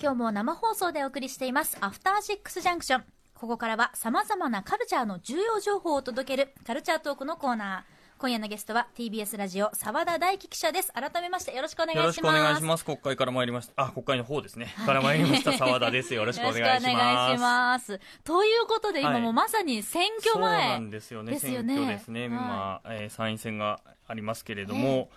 [0.00, 1.78] 今日も生放送でお送りしています。
[1.80, 3.04] アフターシックスジャンクション
[3.34, 8.02] ここからは様々なカルチャーの重要情報を届けるカルチャートークのコーナー。
[8.18, 10.92] 今夜のゲストは TBS ラジオ澤田大樹記者です。
[10.92, 12.04] 改めましてよろしくお願いします。
[12.04, 12.84] よろしくお願いします。
[12.84, 13.72] 国会から参りました。
[13.76, 14.74] あ、国会の方ですね。
[14.84, 15.52] から参りました。
[15.52, 16.12] 澤田です。
[16.14, 18.00] よろしくお願いしよろしくお願いします。
[18.24, 19.22] ということで今はい。
[19.22, 21.32] もうまさに選挙そう前、なんですよね。
[21.32, 21.74] ですよね。
[21.74, 22.20] 選挙ですね。
[22.22, 22.28] はい。
[22.28, 25.10] 今、えー参院選がありますけれども、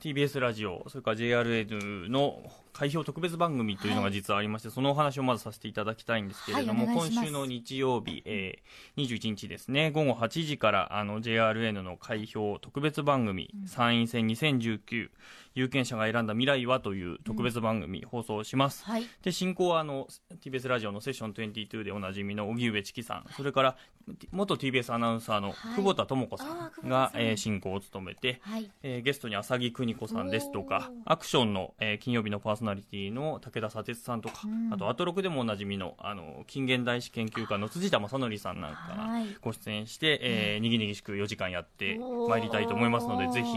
[0.00, 15.10] TBS ラジオ、それから JRN の開票特別番組というのが実はありまして、そのお話をまずさせていただきたいんですけれども、はい今週の日曜日、えー21日ですね、午後8時からあの JRN の開票特別番組、参院選2019
[15.54, 18.84] 有権者が選んだ未来はという特別番組放送します。
[18.84, 19.04] はい。
[19.22, 20.06] で進行はあの
[20.42, 23.76] TBS ラジオのセッション22でおなじみの荻上チキさんそれから
[24.30, 25.74] 元 TBS アナウンサーのはい。
[25.76, 28.70] 久保田智子さんが、えー進行を務めて、はい。
[28.82, 34.72] えーゲストに浅木邦子さんですとかアクションの、えー金曜日のパーソナリティの武田砂鉄さんとか、うん。
[34.72, 39.26] あとアトロクでもおなじみのあの近現代史研究家の辻田正則さんなんかはい。
[39.26, 41.98] がご出演して、えーにぎにぎしく4時間やって
[42.28, 43.48] まいりたいと思いますのでぜひ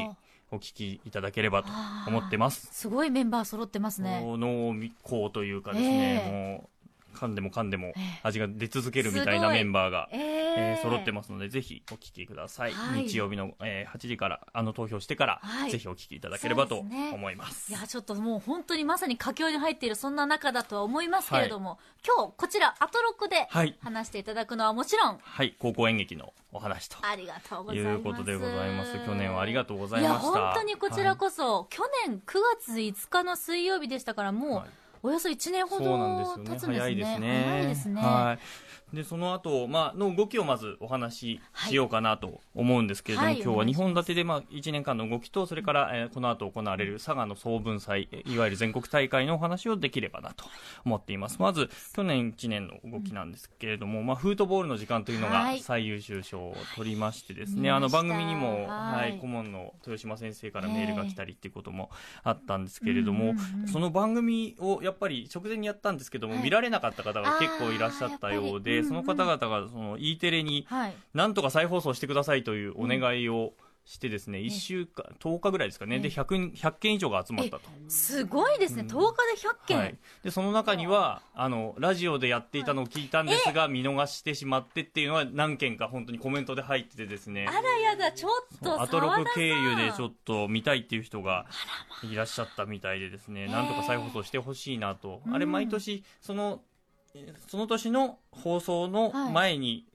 [0.52, 1.70] お聞きいただければと
[2.08, 2.70] 思ってます。
[2.72, 4.22] すごいメンバー揃ってますね。
[4.22, 6.32] もう濃厚というかですね、え。
[6.32, 6.83] もう
[7.14, 8.20] 噛んでも噛んでもええ。
[8.24, 9.54] 味が出続けるみたいない。
[9.54, 13.04] メンバーが、ええーー揃ってますのでぜひお聞きください、はい。
[13.06, 15.72] 日曜日の、えー8時からあの投票してから、はい。
[15.72, 17.72] ぜひお聞きいただければと思います。
[17.72, 23.78] いやちょっともう本当にまさに佳境に入っているそんな中だとは思いますけれども、今日こちらアトロクではい。
[23.82, 25.20] 話していただくのはもちろん。
[25.22, 25.56] はい。
[25.60, 28.00] 高校演劇のお話とありがとうございいます。
[28.00, 28.94] うことでございます。
[29.06, 30.32] 去年はありがとうございいやました。
[30.32, 34.70] 本当にこちらこそ、去年9月5日の水曜日でしたからもう、はい
[35.04, 35.98] およそ1年ほど
[36.44, 36.80] 経つんですね。
[36.80, 37.46] 早いですね。
[37.46, 38.02] 早いですね。
[38.02, 50.46] はいでその後、まあの動きをまずお話ししようかなと思うんですけれども、はい今日は2本立てで、まあ、1年間の動きとそれから、えーこの後行われる佐賀の総文祭えーいわゆる全国大会のお話をできればなと
[50.86, 51.38] 思っています。
[51.40, 55.58] まず去年1年の動きなんですけれども、まあ、フートボールの時間というのはい。
[55.58, 58.00] が最優秀賞を取りましてですね、見ました。
[58.00, 61.90] あの番組にも、ははいい、顧問の豊島先生からメールが来たりっていうことも
[62.24, 66.44] あったんですけれども、うんうんうんその番組をやっぱり直前にやったんですけども、はい。
[66.44, 70.94] 見られなかった方が結構いらっしゃったようあーやっぱその方々がその E テレにはい。
[71.14, 73.54] なんとか再放送してくださいというお願いを
[73.86, 77.64] してですね、1週間、10日ぐらいですかね、で 100, 100件以上が集まったと。
[77.90, 87.46] すごいですね、10日で100件、はい、でその中にはあのラジオでやっていたのを聞いたんですが、見逃してしまってっていうのは何件か本当にコメントで入っててですね。
[87.46, 91.46] あらやだちょっとアトロク経由でちょっっと見たいっていう人が
[92.10, 95.36] いらっしゃったみたいでですね、なんとか再放送してほしいなと、うん。
[95.36, 96.73] あれ毎年そのえー
[97.48, 99.86] その年の放送の前に、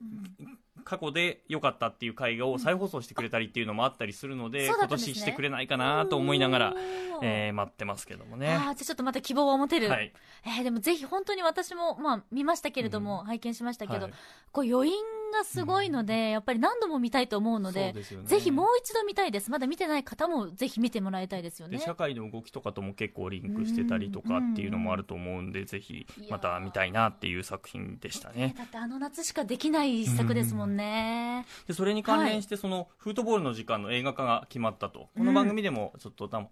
[0.84, 4.88] 過去で良かったっていう回を再放送してくれたりっていうのもあったりするので、ですね。
[4.88, 6.74] 年してくれないかなと思いながら、
[7.22, 8.54] えー待ってますけどもね。
[8.54, 10.12] あーじゃあちょっとまた希望を持てる、はい、
[10.46, 14.12] えーでもぜひ本当に私も、まあ、見ましたけれども、拝見しましたけど、はい。
[14.50, 14.96] こう余韻
[15.30, 18.22] がすごいので、やっぱり何度も見たいと思うのででね。
[18.24, 19.50] ぜひもう一度見たいです。
[19.50, 21.78] まだ見てない方もぜひ見てもらいたいですよね。
[21.78, 28.54] で社会の動きとかとも結構リンクしてたりとかっていうのもあると思うんで、ぜひまた見たいなっていう作品でしたね。
[28.56, 36.46] だってあの夏しかできない一作ですもんね、でそれに関連してそのフートボールの時間の映画化が決まったと、この番組でもちょっとた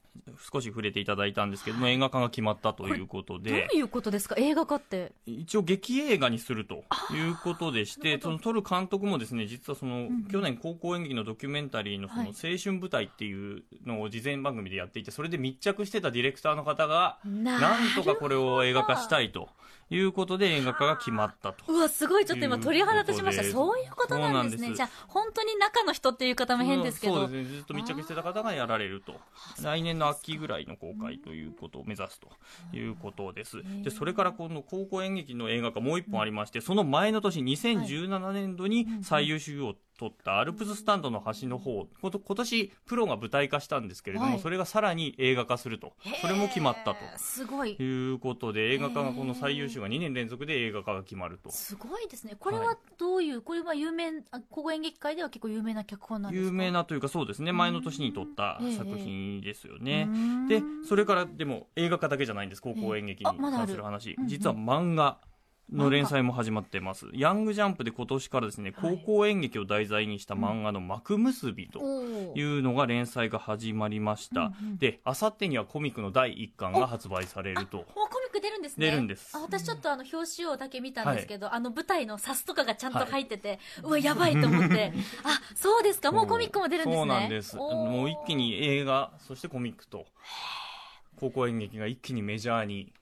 [0.52, 4.34] 少し触れていただいたんですけども、映画化が決まったということどうでいうことですか？
[4.38, 5.12] 映画化って。
[5.26, 12.28] 一応劇映画にするということでしてその撮る監督もですね実はその、去年高校演劇のドキュメンタリーのそのはい。
[12.28, 19.48] 青春舞台っていうのを事前番組でやっていてそれで密着してたディレクターの方がななんとかこれを映画化したいと。
[19.88, 21.72] いうことで映画化が決まったと。
[21.72, 22.26] うわすごい。
[22.26, 23.44] ちょっと今鳥肌立ちました。
[23.44, 24.70] そういうことなんですね。
[24.70, 24.74] す。
[24.74, 27.48] じゃあ本当に中の人っていう方も変ですけど、そうです。
[27.48, 27.56] ね。
[27.56, 29.14] ずっと密着してた方がやられると。
[29.62, 32.28] 来年の秋ぐらいの公開ということを目指すと。
[32.76, 33.62] いうことです。
[33.84, 44.40] でそれからこの高校演劇の映画化もう一本ありましてその前の年2017年度に最優秀を取ったアルプススタンドの端の方こと今年プロが舞台化したんですけれども、はい。
[44.40, 45.94] それがさらに映画化すると。
[46.20, 46.96] それも決まったと。
[47.16, 47.72] すごい。
[47.72, 51.50] いうことで映画化がこの最優秀が2年連続で映画化が決まると。
[51.50, 52.36] すごいですね。
[52.38, 56.46] これはどういう、これは有名あ高校演劇界では結構有名な脚本なんですか？
[56.46, 57.52] 有名なというかそうですね。
[57.52, 60.48] 前の年に撮ったええ作品ですよね、うん。
[60.48, 64.28] でそれからでも映画化だけじゃないんです高校演劇に関する話、うんうん。
[64.28, 65.18] 実は漫画
[65.72, 67.06] の連載も始まってます。
[67.12, 68.98] ヤングジャンプで今年からですねはい。
[68.98, 74.78] 高校演劇を題材にした漫画の幕結びというのが連載が始まりました、うんうん。
[74.78, 77.78] であさってにはコミックの第1巻が発売されると。
[77.78, 78.90] もうコミック出るんですね。
[78.90, 79.36] 出るんです。
[79.36, 84.92] あ私ちょっとあの表紙をだけ見たんですけど、あの舞台のサスとかがちゃんと入ってて、うわやばいと思って。
[85.24, 86.12] あそうですか。
[86.12, 86.96] もうコミックも出るんですね。
[86.96, 87.56] そうなんです。
[87.56, 90.06] もう一気に映画そしてコミックと
[91.16, 92.92] 高校演劇が一気にメジャーに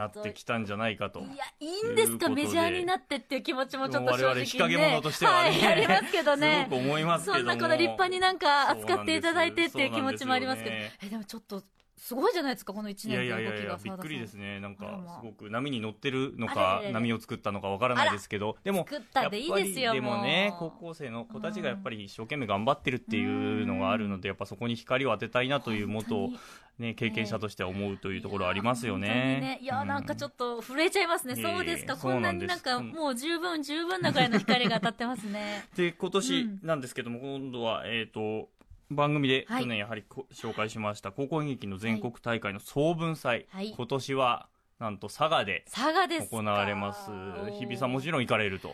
[0.00, 1.20] なってきたんじゃないかと。
[1.20, 6.66] いや、いいんですか、メジャーになってっていう気持ちもちょっと正直、ね、我々日陰者としてはねはい、ありますけどね。
[6.68, 7.38] すごく思いますけども。
[7.38, 10.76] そんなこの立派になんか扱っていただいてっていう気持ちもありますけど。
[10.76, 11.62] え、でもちょっと、
[12.00, 13.44] すごいじゃないですか、この1いや年の動きが。
[13.44, 18.56] いやいやいやびっくりですねなんかすごく波に乗ってるのあか波を作ったのかわからないですけど。
[18.64, 26.38] でも作ったでいいですよでもね高校生の子たちがやっぱり一生懸命頑張ってるっていうのがあるのでやっぱそこに光を当てたいなという元本当に
[26.80, 29.58] ね経験者としては思うというところありますよね。
[29.62, 31.34] いや、なんかちょっと震えちゃいますね。
[31.34, 31.54] いえいえ。
[31.54, 31.96] そうですか。
[31.96, 35.64] そうこんなになんかもう十分十分なぐらいの光が当たってますね。
[35.76, 36.60] で今年うん。
[36.62, 38.48] なんですけども、今度は、えー、と
[38.90, 39.62] 番組ではい。
[39.62, 43.72] 去年やはりこ紹介しました高校演劇の全国大会の総文祭、はい。
[43.76, 44.48] 今年は
[44.78, 46.36] なんと佐賀で佐賀ですか。
[46.38, 47.10] 行われます。
[47.58, 48.68] 日比さんもちろん行かれると。
[48.68, 48.72] い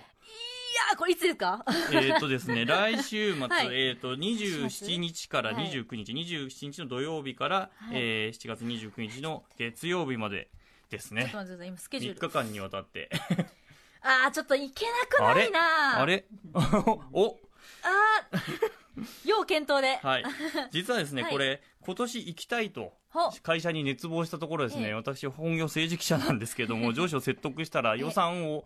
[0.90, 1.64] やー、これいつですか？
[1.92, 3.68] えっとですね 来週末、はい。
[3.88, 5.70] えっ、と27日からはい。
[5.70, 7.94] 29日、27日の土曜日から、はい。
[7.94, 10.48] えー7月29日の月曜日まで
[10.90, 11.22] ですね。
[11.22, 11.68] ちょっと待ってください。
[11.68, 12.28] 今スケジュー3ル。
[12.28, 13.10] 日間にわたって。
[14.02, 16.24] あー、ちょっといけなくないなあれ？
[16.54, 17.38] お。
[17.82, 18.72] あー、
[19.24, 19.98] 要検討で。
[20.06, 20.24] はい。
[20.70, 28.64] 実はですね、はいこれ、今年行きたいとほ、会社に熱望したところですね、ええ私、本業政治記者なんですけども、 上司を説得したら予算を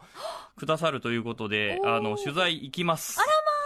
[0.56, 3.18] くださるということで、おーあの、取材行きます。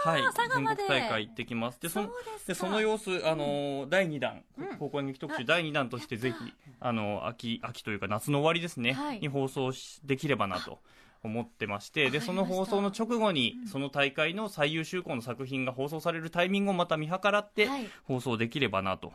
[0.03, 0.23] はい。
[0.23, 1.81] 佐賀まで全国大会行ってきます。
[1.81, 2.09] で、その
[2.47, 10.79] でその様子、あの、第2弾、うん高校演劇特集第2弾として、ぜひ、あの、秋、秋というか夏の終わりですね、はいに放送しできればなと。
[11.25, 19.13] 思ってまして、で、その放送の直後に、その大会の最優秀校の作品が放送されるタイミングをまた見計らって、はい放送できればなと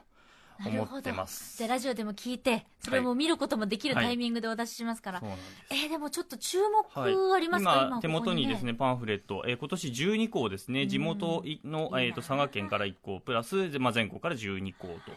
[0.64, 1.12] 思って。
[1.12, 1.56] ます。
[1.58, 5.20] じゃあラジオでも聞いて、それも見ることもできるタイミングでお出ししますから。
[5.20, 5.50] そうなんです。
[5.70, 8.72] えー、でもちょっと注目ありますか、今今手元にですね。
[8.72, 15.12] ねパンフレット、えー今年12校ですね地元の、うんえー、と佐賀県から1校プラス、でまあ、全国から12校と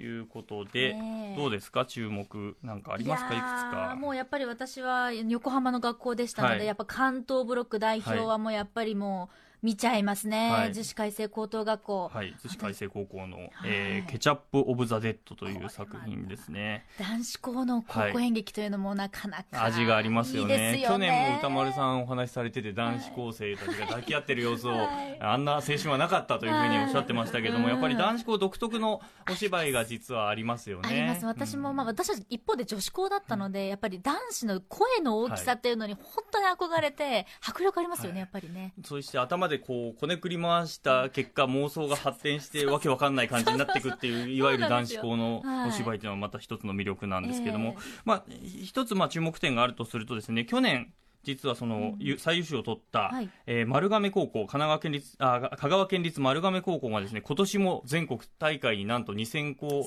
[0.00, 1.36] いうことで、ねえ。
[1.36, 1.84] どうですか？
[1.86, 3.34] 注目なんかありますか？
[3.34, 3.96] いくつか。
[3.98, 6.66] もうやっぱり私は横浜の学校でしたので、はい。
[6.66, 10.72] やっぱ関東ブロック代表はもうやっぱりもう見ちゃいますね、はい。
[10.72, 12.34] 逗子海星高等学校、はい。
[12.42, 16.86] 逗子海星高校の、はいえーケチャップ・オブ・ザ・デッド」という作品ですね。
[16.98, 20.54] 男子校の高校演劇というのもなかなか味がありますよね。
[20.54, 25.20] いいですよ去年も歌丸さんお話しされてて男子高生たちが抱き合ってる様子を、 はい。
[25.20, 30.88] あんな青春はなかったというふうにおっしゃってましたけども、はいやっぱり男子校独特のお芝居が実はありますよね。
[30.88, 31.24] あります。
[31.24, 38.20] 私も、まあ、私は一方で女子校だったので、やっぱり男子の声の大きさっていうのに本当に憧れて、迫力ありますよね、はい。
[38.20, 38.74] やっぱりね。
[38.84, 45.68] そして頭でこうこねくり回した結果妄想が発展してわけわかんない感じになっていくっていういわゆる男子校のはい。
[45.68, 48.24] お芝居というのはまた一つの魅力なんですけども、えまあ、
[48.64, 50.92] 一つまあ注目点があるとするとですね去年
[51.22, 53.28] 実はその、ゆ最優秀を取った、はい。
[53.46, 59.86] えー丸亀高校神奈川県立あ香川県立丸亀高校がですね今年も全国大会になんと2000校。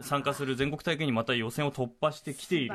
[0.00, 2.74] 参加する全国大会にまた予選を突破してきている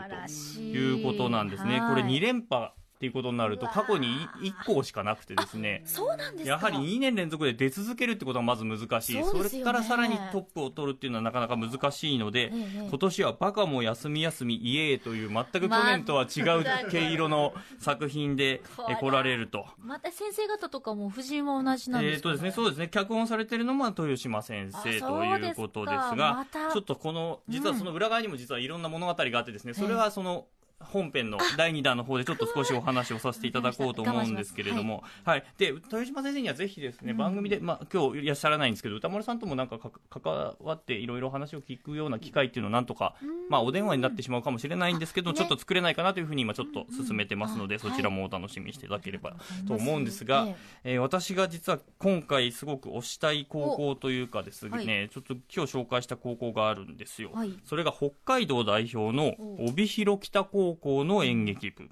[0.56, 1.81] といいうことなんですね。
[1.89, 4.07] これ2連覇っていうことになると過去に
[4.41, 5.83] 1校しかなくてですね。
[5.85, 6.49] そうなんですか。
[6.49, 9.23] やはり2年連続で出続けるってことはまず難しい。
[9.23, 19.67] それからさらにトップを取るっていうのはなかなか難しいので、ええ今年はバカも休み休みイエーという全く去年とは違う毛色の作品でえ来られると。
[19.77, 26.71] また先生方とかも夫人は同じなんですか、えーとですね、そうですね、脚本されてるのは豊島先生あということですまが、た。
[26.71, 30.47] ちょっとこの、実はその裏側にも実はいろんな物語があってですね、それはその、
[30.79, 35.43] 本編の第2弾の方でちょっと少しお話をさせていただこうと思うんですけれども、はい。
[35.57, 43.15] で、豊島先生にはぜひですね、番組で、まあ今日いらっしゃらないんですけど、歌丸さんともなんかか関わっていろいろ話を聞くような機会っていうのをなんとか、
[43.50, 45.38] まあお電話になってしまうかもしれないんですけど、ね。
[45.38, 49.36] ちょっと作れないかなというふうに今ちょっと進めてますので、そちらもお楽しみにしていただければ
[49.67, 50.48] と思うんですが、
[50.84, 57.31] ええー私が実は今回すごく推したい高校というかですね、おちょっと今日紹介した高校があるんですよ。
[57.34, 57.53] はい。
[57.63, 61.88] それが北海道代表の帯広北高高校の演劇部。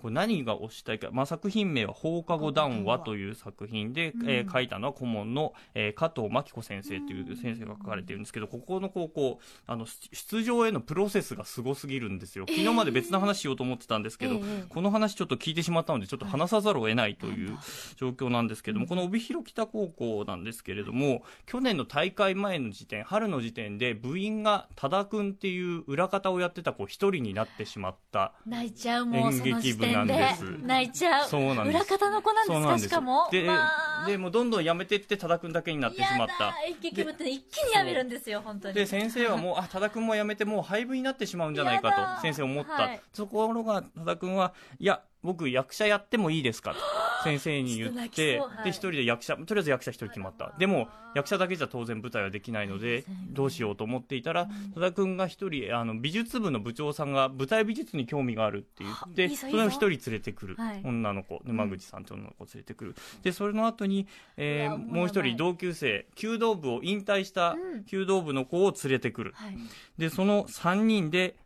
[0.00, 4.30] これ何が推したいか、まあ、作品名は放課後談話という作品で、うん。
[4.30, 12.46] えー書いたのは顧問の、えー加藤真紀子先生という先生が書かれているんですけど、ここの高校、あの、出場へのプロセスがすごすぎるんですよ。
[12.48, 17.58] 昨日まで別の話しようと思ってたんですけど、ええこの話ちょっと聞いてしまったので、ちょっと話さざるを得ないという
[17.96, 28.32] 状況なんですけども、この帯広北高校なんですけれども、去年の大会前の時点、春の時点で部員が多田くんっていう裏方をやってた子一人になってしまった。
[28.46, 30.28] 泣いちゃうもうその時演劇部点で
[30.62, 31.28] 泣いちゃう。
[31.28, 31.76] そうなんです。
[31.76, 32.78] 裏方の子なんですか？
[32.78, 32.84] す。
[32.86, 33.28] しかも。
[33.30, 34.06] で,、まあ。
[34.06, 36.54] でもうどんどん辞めてって多田くんだけになってしまった。
[36.66, 38.74] 一気にやめるんですよ本当に。
[38.74, 43.00] で先生はもうあ多田くんも辞めてもう廃部になってしまうんじゃないかと先生思った、はい。
[43.14, 46.78] ところが多田くんはいや僕役者やってもいいですかと
[47.22, 50.52] 先生に言って、で一人で役者とりあえず役者一人決まった。
[50.58, 60.82] でも役者だけじゃ当然舞台はできないのでどうしようと思っていたら戸田君が一人あの美術部の部長さんが舞台美術に興味があるって言ってそれを一人連れてくる、はい。
[60.84, 62.94] 女の子沼口さんって女の子を連れてくる。
[63.22, 67.84] でそれの後に、えもう一人同級生弓道部を引退したうん。
[67.84, 69.56] 弓道部の子を連れてくる、はい。
[69.98, 71.36] でその3人で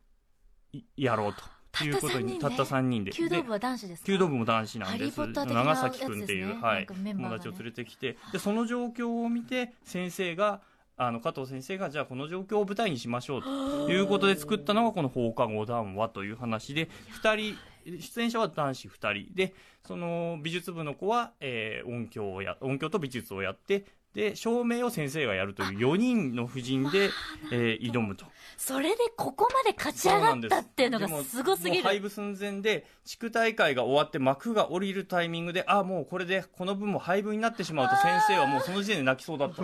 [0.72, 3.10] いやろうということにたった三人ね。
[3.10, 3.30] たった3人で。
[3.30, 4.12] で弓道部は男子ですか？
[4.12, 6.86] 弓道部も男子なんハリーですポッター的な長崎君っていう、はい。
[6.86, 8.16] 友達を連れてきて。
[8.32, 10.60] でその状況を見て先生が
[10.96, 13.48] あの加藤先生がじゃあこの状況を舞台にしましょうと。
[13.90, 16.88] いうことで作ったのがこの放課後談話という話で
[17.22, 17.54] 2
[17.86, 19.34] 人出演者は男子2人。
[19.34, 19.54] で
[19.84, 23.84] その美術部の子は、えー音響をや音響と美術をやって
[24.14, 27.10] で照明を先生がやるという4人の布陣で、
[27.52, 28.26] えー挑むと。
[28.56, 39.62] それでここまで勝ち上がったっていうのがすすごすぎもう廃る部寸前で地区大会が終わって幕が降りるタイミングであもうこれでこの分も廃部になってしまうと先生はもうその時点で泣きそうだった。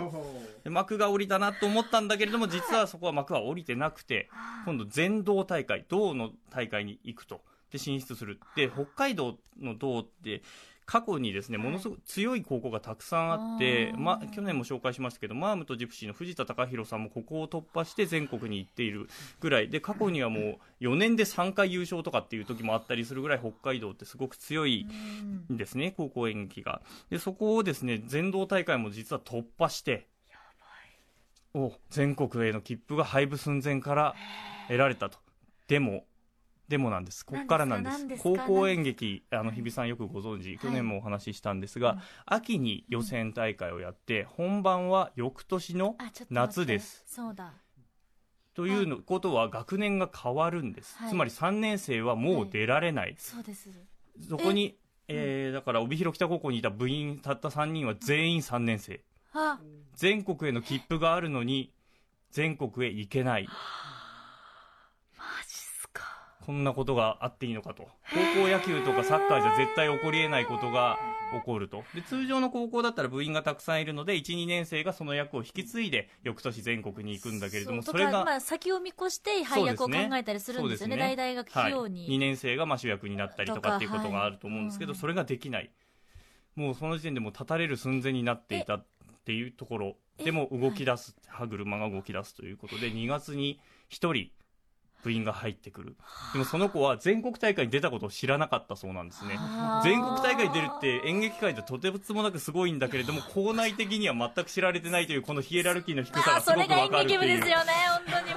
[0.63, 4.29] で幕が降りたなと思ったんだけれども実はそこは幕は降りてなくて
[4.65, 10.41] 今度全道大会道の大会に行くとで進出するで北海道の道って
[10.85, 19.07] 過去にですねものすごく強い高校がたくさんあって、ま、去年も紹介しましたけどマームとジプシーの藤田隆弘さんもここを突破して全国に行っている
[19.39, 19.69] ぐらい。
[19.69, 24.85] で過去にはもう4年で3回優勝とかっていう時もあったりするぐらい北海道ってすごく強い
[25.49, 25.55] うん。
[25.55, 26.81] んですね高校演劇が。
[27.09, 30.07] でそこをですね全道大会も実は突破して
[31.53, 34.15] お全国への切符が廃部寸前から
[34.67, 35.19] 得られたと。
[35.67, 36.03] でも
[36.71, 37.23] でもなんです。
[37.23, 37.99] ここからなんです。
[37.99, 38.29] 何ですか？
[38.29, 45.97] 高校演劇あの日比さんよくご存知、去年もお話ししたんですが、秋に予選大会をやって本番は翌年の
[46.29, 47.03] 夏です。
[47.05, 47.53] そうだ。
[48.53, 51.09] というのことは学年が変わるんです、はい。
[51.09, 53.69] つまり3年生はもう出られない、そうです。
[54.29, 55.49] そこにえ？
[55.51, 59.01] ーだから帯広北高校にいた部員たった3人は全員3年生。
[59.33, 59.59] あ。
[59.93, 61.73] 全国への切符があるのに
[62.31, 63.47] 全国へ行けない
[66.45, 67.87] こんなことがあっていいのかと。
[68.11, 70.97] 高校野球とかサッカーじゃ絶対起こりえないことが
[71.33, 71.83] 起こると。
[71.93, 80.95] で通常の高校だったら部員がたくさんいるので12年生がその役を引き継いで翌年全国に行くんだけれどもそれがまあ、先を見越して配役を考えたりするんですよね。
[80.95, 84.99] そう大大学費用に、はい、2年生がまあ主役になったりととかかっていうことがあると思うんですけど、はい。
[84.99, 85.71] それができない。
[86.55, 88.85] もうその時点でもう立たれる寸前になっていたっ
[89.25, 89.95] ていうところ。
[90.17, 94.31] えでも動き出す、歯車が動き出すということで2月に1人
[95.03, 95.95] 部員が入ってくる。
[96.33, 99.37] でもその子は全国大会に出たことを知らなかったそうなんですね。
[99.83, 107.19] 全国大会に出るって演劇界でとてつもなくすごいんだけれども 校内的には全く知られてないというこのヒエラルキーの低さあがすごくそれが演わかるっていう。
[107.19, 107.71] 劇部ですよね
[108.07, 108.30] 本当に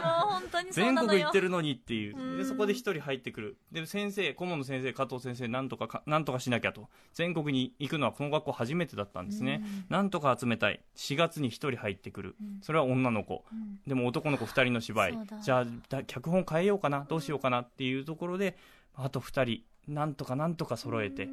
[0.70, 2.16] 全国行ってるのにっていう。
[2.16, 2.38] うん。
[2.38, 3.56] でそこで一人入ってくる。
[3.72, 6.88] で先生顧問の先生加藤先生なんとかかなんとかしなきゃと。
[7.12, 9.62] 全国に行くのはこの学校初めてだったんですね。
[9.64, 9.84] うん。
[9.88, 10.80] なんとか集めたい。
[10.96, 12.36] 4月に一人入ってくる。
[12.40, 12.60] うん。
[12.62, 13.44] それは女の子。
[13.52, 13.80] うん。
[13.86, 15.18] でも男の子2人の芝居。
[15.42, 17.06] じゃあだ脚本変えようかな。
[17.08, 18.56] どうしようかなっていうところで
[18.94, 21.28] あと2人なんとかなんとか揃えて。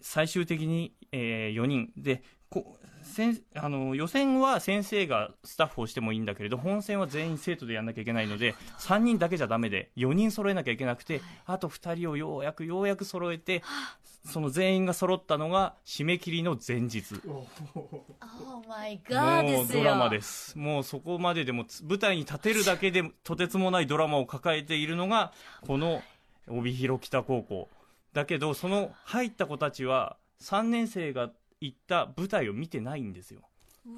[0.00, 1.90] 最終的に、え4人。
[1.96, 2.93] でこ先
[3.54, 13.62] あの予選は先生がスタッフをしてもいいんだけれど本戦は全員生徒でやんなきゃいけないので 3人だけじゃダメで4人揃えなきゃいけなくてあと2人をようやくようやく揃えて
[14.24, 17.20] その全員が揃ったのが締め切りの前日。
[17.26, 17.46] Oh
[18.66, 19.80] my god もですよ。
[19.80, 20.58] うドラマです。
[20.58, 25.32] もうそこまででもつ舞台に立てるだけでとてつもないドラマを抱えているのが
[25.66, 26.02] この
[26.48, 27.68] 帯広北高校。
[28.14, 31.30] だけどその入った子たちは3年生が
[31.64, 33.40] 行った舞台を見てないんですよ。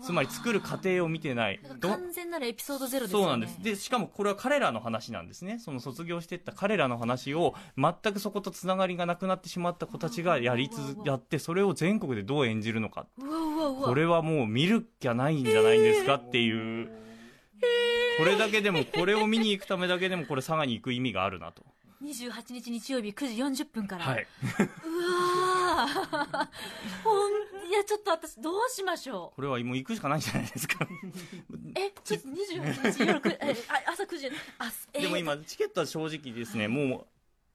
[0.02, 1.60] つまり作る過程を見てない。
[1.80, 3.24] 完全なるエピソードゼロですよね。
[3.24, 3.62] そうなんです。
[3.62, 5.60] でしかもこれは彼らの話なんですね。
[5.60, 16.88] その卒業していった彼らの話を全くそことつながりがなくなってしまった子たちがやり続やってそれを全国でどう演じるのかこれはもう見るきゃないんじゃないんですかっていう、
[18.18, 21.62] これだけでもこれを見に行くためだけでもこれ佐賀に行く意味があるなと
[22.02, 24.26] 28日日曜日9時40分から、はい。
[24.58, 26.48] うわー。
[27.02, 27.32] ほん
[27.68, 29.36] いやちょっと私どうしましょう。
[29.36, 30.86] これはもう行くしかないんじゃないですか。
[31.74, 34.28] えちょっと28日夜9えあ朝9時。
[34.58, 35.02] あえー。
[35.02, 37.06] でも今チケットは正直ですねもう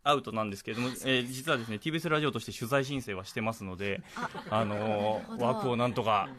[0.03, 4.01] アウトなんですけれども、えー実はですね TBS ラジオとして取材申請はしてますので
[4.49, 6.29] あのー枠をなんとか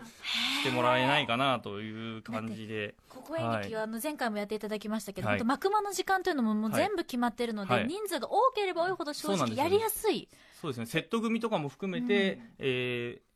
[0.61, 2.95] してもらえないかなという感じで。
[3.09, 5.39] ここ演劇は前回もやっていただきましたけど、はい。
[5.39, 6.83] 本当幕間の時間というのももうはい。
[6.83, 7.87] 全部決まってるので、はい。
[7.87, 10.29] 人数が多ければ多いほど正直やりやすい。
[10.61, 10.87] そうですね。
[10.87, 13.33] セット組とかも含めて、えー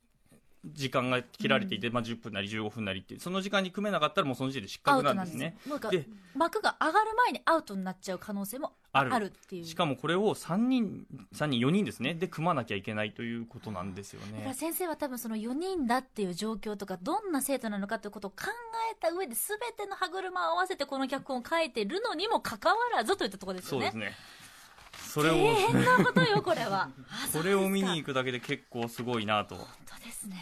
[0.72, 5.56] 時間が切られていて、まあ、10分なり15分なりってその時間に組めなかったらもうその時点で失ア格なんですね。
[5.90, 9.14] で幕が上がる前にアウトになっちゃう可能性もある。
[9.14, 9.64] あるっていう。
[9.64, 12.14] しかもこれを3人3人4人ですね。
[12.14, 18.46] で組まなきゃいけないということなんですよだからね先生は多分その4人だっていう状況とかどんな生徒なのかということを考
[18.92, 23.90] えた上で全ての歯車を合わせてこの脚本を書いてるのにもかかわらずといったところですよね。
[23.90, 24.16] そうですね
[25.16, 26.90] それを大変なことよこれは。
[27.08, 29.54] あこれを見に行くだけで結構すごいなと。
[29.54, 30.36] 本当ですね。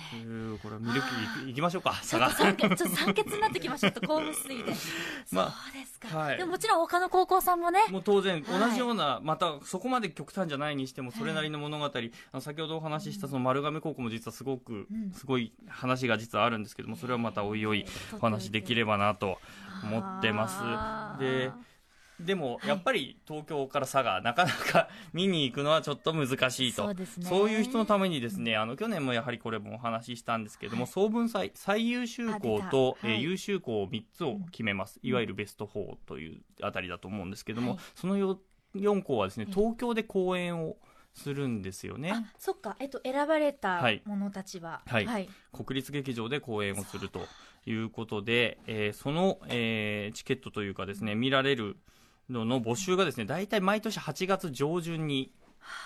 [0.61, 1.47] これミルキー。
[1.47, 3.93] 行きましょうかちょ酸欠ちょっと酸欠になってきました。
[3.93, 4.73] ちょっと興奮しすぎて。
[5.31, 6.39] まあそうですか、はい。
[6.39, 7.85] でももちろん他の高校さんもね。
[7.89, 8.61] もう当然はい。
[8.61, 11.91] 同じような、またそこまで極端じゃないにしてもそれなりの物語、あ
[12.33, 15.13] の先ほどお話ししたその丸亀高校も実はすごく、うん。
[15.13, 19.39] すごい話が実はあるんですけどもそれはまたおいおいお話できればなと
[19.85, 21.21] 思ってます。
[21.21, 21.53] で
[22.21, 22.69] でもはい。
[22.69, 26.85] やっぱり東京から佐賀なかなか 見に行くのはちょっと難しいと。
[26.85, 27.27] そうですね。
[27.27, 35.09] そういう人のためにですねあの去年もやはりこれもお話ししたんですけども、総文祭最優秀校とえー優秀校を3つを決めます、うん。
[35.09, 37.81] いわゆるベスト4というあたりだと思うんですけども、はい。
[37.95, 38.37] その 4,
[38.77, 39.55] 4校はですねええ。
[39.55, 40.77] 東京で講演を
[41.15, 42.13] するんですよね。
[42.13, 42.77] あそっか。
[42.81, 44.03] えっと選ばれたはい。
[44.05, 44.83] 者たちは。
[44.87, 45.07] はい。
[45.07, 47.27] はい、国立劇場で公演をすると
[47.67, 51.77] いうことで、えーその、えーチケットというかですね見られる
[52.31, 55.31] のの募集がですね大体毎年8月上旬に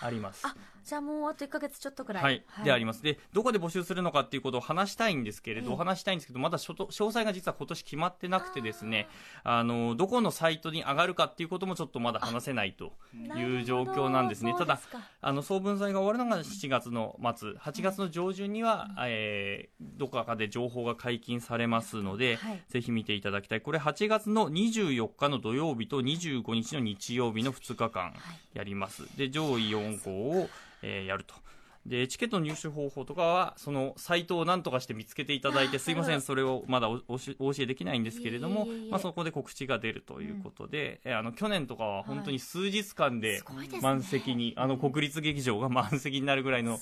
[0.03, 0.47] あります。
[0.47, 0.55] あ
[0.85, 2.23] じゃあもうあと1か月ちょっとくらい。
[2.23, 3.03] はい、であります。
[3.03, 9.07] でどこで募集するのかっていうことを話したいんですけれど、ええお話したいんですけどまだ詳詳細が実は今年決まってなくてですね
[9.45, 12.93] あのどこのサイトに上がるかっていうこともちょっとまだ話せないと
[13.37, 14.55] いう状況なんですね。
[14.57, 14.81] ただ
[15.21, 22.63] あの総文祭が終わるのが7月の末8月の上旬には、えーどこかで情報が解禁されますので、はい。
[22.69, 23.61] ぜひ見ていただきたい。
[23.61, 28.15] これ8月の24日の土曜日と25日の日曜日の2日間
[28.55, 29.05] やります。
[29.17, 30.51] で上位4校を、
[30.83, 31.35] えーやると。
[31.87, 43.81] でチケットの入手方法とかはそのサイトを何とかして見つけていただいてすいませんそれをまだおお教えできないんですけれどもまあ、そこで告知が出るということで、えーあの去年とかは本当に数日間ですごいですね。
[43.81, 46.79] 満席に、あの国立劇場が満席になるぐらいの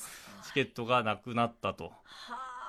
[0.46, 1.92] チケットがなくなったと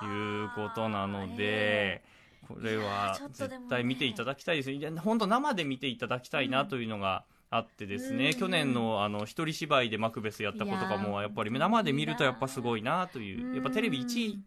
[0.02, 2.02] いうことなので。
[2.46, 4.90] これは絶対見ていただきたいですね。
[5.00, 8.38] 本当生で見ていただきたいなというのがあってですね、うん。
[8.38, 13.54] 去年のあの一人芝居でマクベスやった子とかもやっぱり生で見るとやっぱすごいなというう、ん。
[13.54, 14.38] やっぱテレビ1位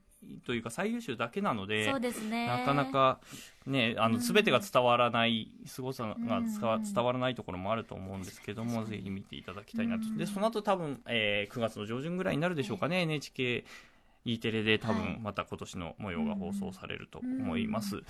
[0.46, 2.46] というか最優秀だけなのでそう、ですね。
[2.46, 3.20] なかなか
[3.66, 4.22] ね、あのうん。
[4.22, 6.84] 全てが伝わらない、凄さが伝わうん。
[6.94, 8.98] 伝わらないところもあると思うんですけども、確かに。
[8.98, 10.04] ぜひ見ていただきたいなと。
[10.06, 10.12] う。
[10.12, 10.18] ん。
[10.18, 13.66] で、その後多分、えー9月の上旬ぐらいになるでしょうかね、NHK
[14.26, 15.02] E テレで多はい。
[15.02, 17.96] 分また今年の模様が放送されると思います。
[17.96, 18.04] で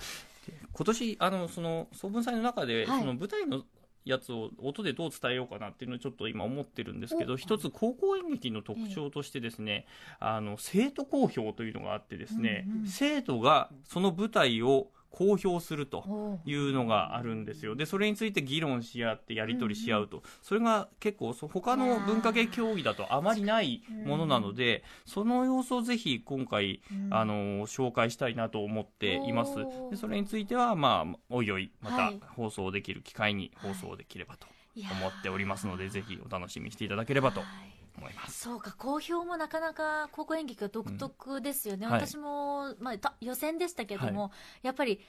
[0.72, 3.00] 今年、あの、その、総文祭の中で、はい。
[3.00, 3.64] その舞台の
[4.04, 7.26] やつを音でどう伝えようかなっていうのをちょっと今思ってるんですけお。
[7.26, 9.86] ど、一つ高校演劇の特徴としてですね、
[10.18, 16.40] あの、生徒公表というのがあってですね、生徒がその舞台を公表すると。
[16.44, 17.76] いうのがあるんですよ。
[17.76, 20.22] で、それについて議論し合ってやり取りし合うと。
[20.40, 29.56] それが結構そ、他の文化系競技だとあまりないものなので、その様子をぜひ今回、うんあの、紹介したいなと思っています。
[29.90, 34.46] でそれについては、まあ、おいおい、まはいた放送できる機会に放送できればと
[34.76, 38.40] 思っておりますので、ぜひお楽しみにしていただければとはい思います。
[38.40, 41.92] そうか好評もなかなか高校演劇が独特ですよね、うん。
[41.92, 42.06] はい。
[42.06, 45.00] 私も、まあ、た予選でしたけども、やっぱり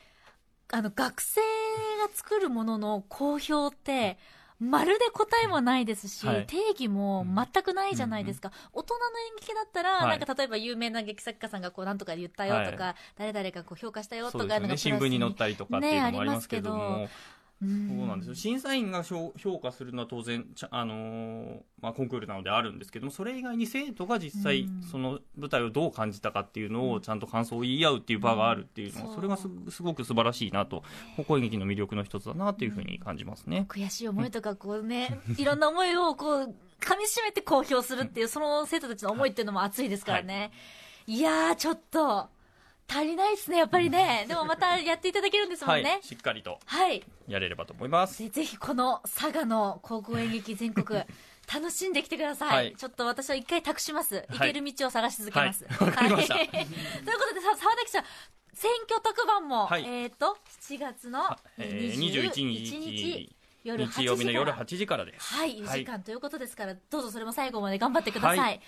[0.72, 1.42] あの学生
[2.08, 4.18] が作るものの好評って
[4.60, 6.46] まるで答えもないですし、はい。
[6.46, 9.00] 定義も全くないじゃないですか、大人の
[9.32, 10.18] 演劇だったら、はい。
[10.20, 14.78] なんか例えば有名な劇作家さんがこうなんとか言ったよとか、誰々がこう評価したよとかね。
[14.78, 17.10] 新聞に載ったりとかっていうのもありますけどね
[17.64, 18.36] そうなんですよ。
[18.36, 24.84] 審査員が評評価するのは当然、あのーまあ、コンクールなのであるんですけどもそれ以外に生徒が実際うん。
[24.84, 29.12] その舞台をどう感じたかっていうのをちゃんと感想を言い合うっていう場があるっていうのは、う。
[29.12, 30.84] んそれがすすごく素晴らしいなと
[31.18, 33.66] 高校演劇の魅力の一つだなというふうに感じますね。
[33.70, 40.52] 悔しい思いとかこうね、いろんな思いをこう噛み締めて公表するっていうその生徒たちの思いっていうのも熱いですからね、
[41.08, 42.30] い、やーちょっと
[42.94, 44.26] 足りないですねやっぱりね。
[44.30, 48.22] でもまたやっていただけるんですもはいんね、しっかりとはい、やれればと思います。
[48.22, 51.02] でぜひこの佐賀の高校演劇全国
[51.52, 52.76] 楽しんできてください、はい。
[52.76, 54.26] ちょっと私は一回託します、はい。
[54.30, 55.78] 行ける道を探し続けます、はい。
[55.78, 58.04] ということでさ澤田記者
[58.54, 59.86] 選挙特番も、はい。
[59.86, 65.34] えっ、と7月のえー21 21日日夜8時日曜日の夜から8時からです。
[65.34, 68.62] はい、4時間ということですから、どうぞそれも最後まで頑張ってください。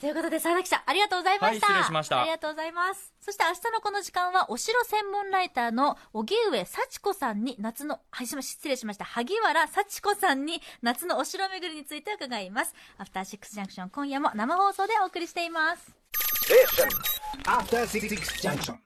[0.00, 1.66] ということで、沢田記者、ありがとうございました。
[1.66, 3.12] はい失礼しましたありがとうございます。
[3.20, 9.04] そして明日のこの時間は、お城専門ライターの荻上幸子さんに、夏の、はい、しま失礼しました。
[9.04, 12.74] 萩原幸子さんに、夏のお城巡りについて伺います。
[12.96, 15.92] アフターシックスジャンクション、今夜も生放送でお送りしています。
[17.44, 18.08] After Six
[18.40, 18.78] Junction.